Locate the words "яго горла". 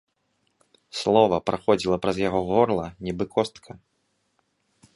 2.29-2.87